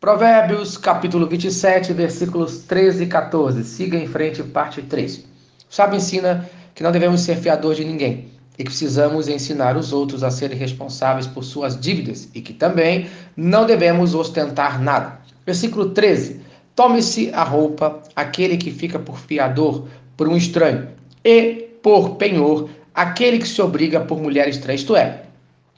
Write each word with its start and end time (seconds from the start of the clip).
Provérbios, 0.00 0.78
capítulo 0.78 1.26
27, 1.26 1.92
versículos 1.92 2.60
13 2.60 3.04
e 3.04 3.06
14. 3.06 3.62
Siga 3.64 3.98
em 3.98 4.06
frente, 4.06 4.42
parte 4.42 4.80
3. 4.80 5.18
O 5.18 5.24
sábio 5.68 5.98
ensina 5.98 6.48
que 6.74 6.82
não 6.82 6.90
devemos 6.90 7.20
ser 7.20 7.36
fiador 7.36 7.74
de 7.74 7.84
ninguém 7.84 8.28
e 8.58 8.64
que 8.64 8.70
precisamos 8.70 9.28
ensinar 9.28 9.76
os 9.76 9.92
outros 9.92 10.24
a 10.24 10.30
serem 10.30 10.56
responsáveis 10.56 11.26
por 11.26 11.44
suas 11.44 11.78
dívidas 11.78 12.30
e 12.34 12.40
que 12.40 12.54
também 12.54 13.10
não 13.36 13.66
devemos 13.66 14.14
ostentar 14.14 14.80
nada. 14.80 15.20
Versículo 15.44 15.90
13. 15.90 16.40
Tome-se 16.74 17.30
a 17.34 17.44
roupa 17.44 18.02
aquele 18.16 18.56
que 18.56 18.70
fica 18.70 18.98
por 18.98 19.18
fiador 19.18 19.86
por 20.16 20.26
um 20.26 20.36
estranho 20.38 20.88
e 21.22 21.68
por 21.82 22.16
penhor 22.16 22.70
aquele 22.94 23.38
que 23.38 23.46
se 23.46 23.60
obriga 23.60 24.00
por 24.00 24.18
mulher 24.18 24.48
estranha, 24.48 24.76
isto 24.76 24.96
é, 24.96 25.24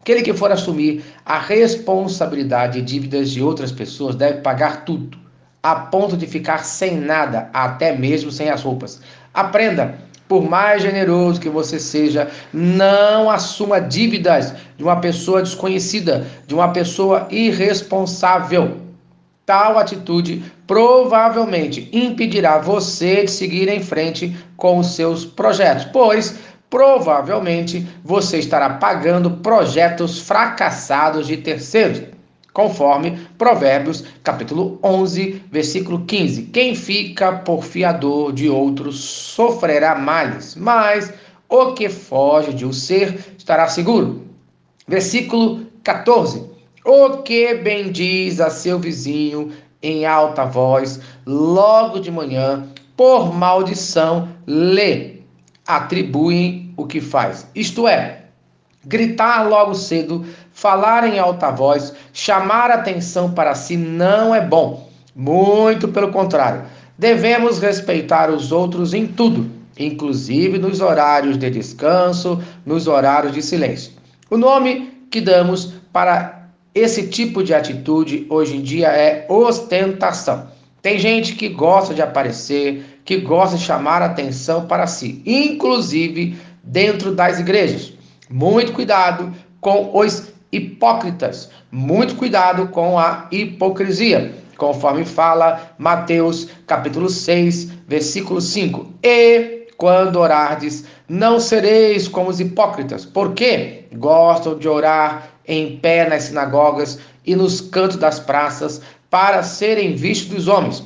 Aquele 0.00 0.22
que 0.22 0.32
for 0.32 0.50
assumir 0.50 1.04
a 1.24 1.38
responsabilidade 1.38 2.80
de 2.80 2.86
dívidas 2.86 3.30
de 3.30 3.42
outras 3.42 3.70
pessoas 3.70 4.14
deve 4.14 4.40
pagar 4.40 4.84
tudo, 4.84 5.18
a 5.62 5.74
ponto 5.74 6.16
de 6.16 6.26
ficar 6.26 6.64
sem 6.64 6.96
nada, 6.96 7.50
até 7.52 7.94
mesmo 7.96 8.30
sem 8.30 8.48
as 8.48 8.62
roupas. 8.62 9.00
Aprenda, 9.34 9.98
por 10.26 10.48
mais 10.48 10.82
generoso 10.82 11.40
que 11.40 11.48
você 11.48 11.78
seja, 11.78 12.30
não 12.52 13.30
assuma 13.30 13.80
dívidas 13.80 14.54
de 14.76 14.84
uma 14.84 15.00
pessoa 15.00 15.42
desconhecida, 15.42 16.26
de 16.46 16.54
uma 16.54 16.68
pessoa 16.68 17.26
irresponsável. 17.30 18.78
Tal 19.44 19.78
atitude 19.78 20.42
provavelmente 20.66 21.88
impedirá 21.90 22.58
você 22.58 23.24
de 23.24 23.30
seguir 23.30 23.68
em 23.68 23.82
frente 23.82 24.36
com 24.58 24.78
os 24.78 24.94
seus 24.94 25.24
projetos, 25.24 25.86
pois 25.86 26.38
provavelmente 26.70 27.86
você 28.04 28.38
estará 28.38 28.70
pagando 28.70 29.30
projetos 29.38 30.20
fracassados 30.20 31.26
de 31.26 31.36
terceiros, 31.38 32.02
conforme 32.52 33.18
Provérbios, 33.38 34.04
capítulo 34.22 34.78
11, 34.82 35.42
versículo 35.50 36.04
15. 36.04 36.44
Quem 36.44 36.74
fica 36.74 37.32
por 37.32 37.64
fiador 37.64 38.32
de 38.32 38.48
outros 38.48 39.00
sofrerá 39.00 39.94
males, 39.94 40.54
mas 40.56 41.12
o 41.48 41.72
que 41.72 41.88
foge 41.88 42.52
de 42.52 42.66
um 42.66 42.72
ser 42.72 43.34
estará 43.38 43.68
seguro. 43.68 44.24
Versículo 44.86 45.66
14. 45.82 46.44
O 46.84 47.18
que 47.18 47.54
bendiz 47.54 48.40
a 48.40 48.50
seu 48.50 48.78
vizinho 48.78 49.52
em 49.82 50.04
alta 50.04 50.44
voz, 50.44 51.00
logo 51.24 52.00
de 52.00 52.10
manhã, 52.10 52.66
por 52.96 53.32
maldição, 53.32 54.28
lê 54.46 55.17
atribuem 55.68 56.72
o 56.78 56.86
que 56.86 56.98
faz. 56.98 57.46
Isto 57.54 57.86
é, 57.86 58.22
gritar 58.86 59.46
logo 59.46 59.74
cedo, 59.74 60.24
falar 60.50 61.06
em 61.06 61.18
alta 61.18 61.50
voz, 61.50 61.92
chamar 62.14 62.70
atenção 62.70 63.32
para 63.32 63.54
si 63.54 63.76
não 63.76 64.34
é 64.34 64.40
bom. 64.40 64.88
Muito 65.14 65.88
pelo 65.88 66.10
contrário. 66.10 66.62
Devemos 66.96 67.58
respeitar 67.58 68.30
os 68.30 68.50
outros 68.50 68.94
em 68.94 69.06
tudo, 69.06 69.50
inclusive 69.78 70.58
nos 70.58 70.80
horários 70.80 71.36
de 71.36 71.50
descanso, 71.50 72.42
nos 72.64 72.86
horários 72.86 73.34
de 73.34 73.42
silêncio. 73.42 73.92
O 74.30 74.38
nome 74.38 75.06
que 75.10 75.20
damos 75.20 75.74
para 75.92 76.48
esse 76.74 77.08
tipo 77.08 77.42
de 77.42 77.52
atitude 77.52 78.26
hoje 78.30 78.56
em 78.56 78.62
dia 78.62 78.88
é 78.88 79.26
ostentação. 79.28 80.48
Tem 80.80 80.98
gente 80.98 81.34
que 81.34 81.48
gosta 81.48 81.92
de 81.92 82.02
aparecer, 82.02 83.00
que 83.04 83.18
gosta 83.18 83.56
de 83.56 83.64
chamar 83.64 84.00
atenção 84.02 84.66
para 84.66 84.86
si, 84.86 85.22
inclusive 85.26 86.38
dentro 86.62 87.14
das 87.14 87.40
igrejas. 87.40 87.92
Muito 88.30 88.72
cuidado 88.72 89.32
com 89.60 89.90
os 89.96 90.32
hipócritas, 90.52 91.50
muito 91.70 92.14
cuidado 92.14 92.68
com 92.68 92.98
a 92.98 93.26
hipocrisia, 93.30 94.34
conforme 94.56 95.04
fala 95.04 95.72
Mateus 95.78 96.48
capítulo 96.66 97.08
6, 97.08 97.64
versículo 97.86 98.40
5. 98.40 98.94
E 99.02 99.66
quando 99.76 100.16
orardes, 100.16 100.84
não 101.08 101.40
sereis 101.40 102.08
como 102.08 102.30
os 102.30 102.40
hipócritas, 102.40 103.04
porque 103.04 103.84
gostam 103.94 104.58
de 104.58 104.68
orar 104.68 105.28
em 105.46 105.78
pé 105.78 106.08
nas 106.08 106.24
sinagogas 106.24 106.98
e 107.24 107.34
nos 107.34 107.60
cantos 107.60 107.96
das 107.96 108.18
praças 108.18 108.82
para 109.10 109.42
serem 109.42 109.94
vistos 109.94 110.28
dos 110.28 110.48
homens. 110.48 110.82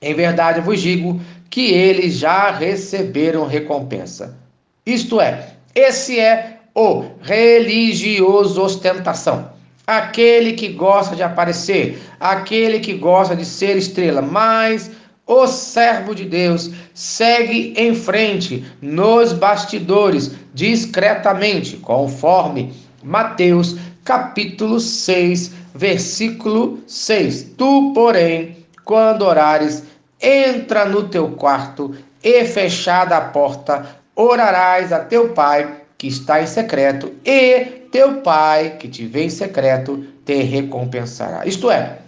Em 0.00 0.14
verdade, 0.14 0.60
vos 0.60 0.80
digo 0.80 1.20
que 1.50 1.72
eles 1.72 2.14
já 2.14 2.50
receberam 2.50 3.46
recompensa. 3.46 4.36
Isto 4.84 5.20
é, 5.20 5.54
esse 5.74 6.18
é 6.18 6.58
o 6.74 7.04
religioso 7.20 8.62
ostentação. 8.62 9.50
Aquele 9.86 10.52
que 10.52 10.68
gosta 10.68 11.16
de 11.16 11.22
aparecer, 11.22 11.98
aquele 12.20 12.78
que 12.78 12.92
gosta 12.92 13.34
de 13.34 13.44
ser 13.44 13.76
estrela, 13.76 14.20
mas 14.20 14.90
o 15.26 15.46
servo 15.46 16.14
de 16.14 16.24
Deus 16.24 16.70
segue 16.94 17.74
em 17.76 17.94
frente 17.94 18.64
nos 18.80 19.32
bastidores, 19.32 20.32
discretamente, 20.54 21.76
conforme 21.76 22.72
Mateus 23.02 23.76
capítulo 24.04 24.80
6, 24.80 25.52
versículo 25.78 26.80
6. 26.88 27.54
Tu, 27.56 27.92
porém, 27.94 28.66
quando 28.84 29.22
orares, 29.22 29.84
entra 30.20 30.84
no 30.84 31.08
teu 31.08 31.30
quarto 31.30 31.94
e 32.22 32.44
fechada 32.44 33.16
a 33.16 33.20
porta, 33.20 33.86
orarás 34.16 34.92
a 34.92 34.98
teu 34.98 35.28
pai 35.28 35.76
que 35.96 36.08
está 36.08 36.42
em 36.42 36.46
secreto, 36.46 37.12
e 37.24 37.60
teu 37.92 38.20
pai 38.20 38.76
que 38.78 38.88
te 38.88 39.06
vê 39.06 39.24
em 39.24 39.30
secreto 39.30 40.04
te 40.24 40.42
recompensará. 40.42 41.46
Isto 41.46 41.70
é, 41.70 41.98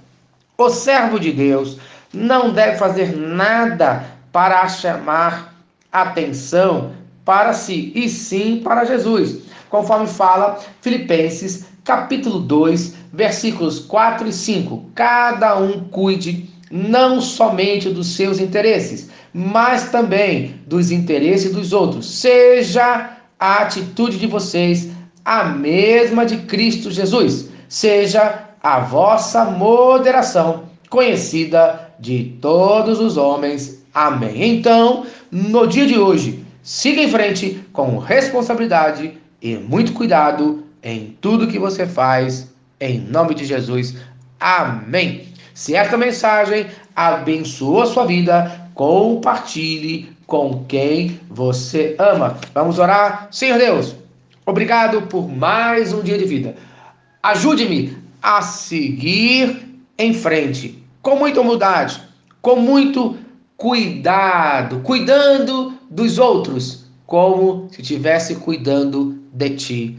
o 0.58 0.68
servo 0.68 1.18
de 1.18 1.32
Deus 1.32 1.78
não 2.12 2.52
deve 2.52 2.76
fazer 2.76 3.16
nada 3.16 4.04
para 4.32 4.68
chamar 4.68 5.54
atenção 5.92 6.92
para 7.24 7.52
si, 7.52 7.92
e 7.94 8.08
sim 8.08 8.60
para 8.62 8.84
Jesus, 8.84 9.38
conforme 9.68 10.08
fala 10.08 10.58
Filipenses 10.80 11.66
capítulo 11.90 12.38
2, 12.38 12.94
versículos 13.12 13.80
4 13.80 14.28
e 14.28 14.32
5. 14.32 14.90
Cada 14.94 15.58
um 15.58 15.80
cuide 15.80 16.48
não 16.70 17.20
somente 17.20 17.88
dos 17.88 18.14
seus 18.14 18.38
interesses, 18.38 19.10
mas 19.34 19.90
também 19.90 20.54
dos 20.68 20.92
interesses 20.92 21.52
dos 21.52 21.72
outros. 21.72 22.08
Seja 22.08 23.16
a 23.40 23.56
atitude 23.56 24.20
de 24.20 24.28
vocês 24.28 24.90
a 25.24 25.46
mesma 25.46 26.24
de 26.24 26.36
Cristo 26.36 26.92
Jesus. 26.92 27.48
Seja 27.68 28.50
a 28.62 28.78
vossa 28.78 29.46
moderação 29.46 30.66
conhecida 30.88 31.92
de 31.98 32.36
todos 32.40 33.00
os 33.00 33.16
homens. 33.16 33.84
Amém. 33.92 34.58
Então, 34.58 35.04
no 35.28 35.66
dia 35.66 35.86
de 35.88 35.98
hoje, 35.98 36.44
siga 36.62 37.02
em 37.02 37.10
frente 37.10 37.64
com 37.72 37.98
responsabilidade 37.98 39.18
e 39.42 39.56
muito 39.56 39.92
cuidado 39.92 40.69
em 40.82 41.16
tudo 41.20 41.48
que 41.48 41.58
você 41.58 41.86
faz. 41.86 42.52
Em 42.80 42.98
nome 42.98 43.34
de 43.34 43.44
Jesus. 43.44 43.96
Amém. 44.38 45.28
Se 45.54 45.74
esta 45.74 45.96
mensagem 45.96 46.66
abençoou 46.96 47.82
a 47.82 47.86
sua 47.86 48.06
vida, 48.06 48.70
compartilhe 48.74 50.10
com 50.26 50.64
quem 50.64 51.20
você 51.28 51.96
ama. 51.98 52.38
Vamos 52.54 52.78
orar? 52.78 53.28
Senhor 53.30 53.58
Deus, 53.58 53.94
obrigado 54.46 55.02
por 55.02 55.28
mais 55.28 55.92
um 55.92 56.02
dia 56.02 56.16
de 56.16 56.24
vida. 56.24 56.54
Ajude-me 57.22 57.98
a 58.22 58.40
seguir 58.40 59.68
em 59.98 60.14
frente, 60.14 60.82
com 61.02 61.16
muita 61.16 61.40
humildade, 61.40 62.00
com 62.40 62.56
muito 62.56 63.18
cuidado, 63.56 64.80
cuidando 64.80 65.74
dos 65.90 66.18
outros, 66.18 66.86
como 67.04 67.68
se 67.70 67.82
estivesse 67.82 68.36
cuidando 68.36 69.18
de 69.32 69.50
ti. 69.50 69.98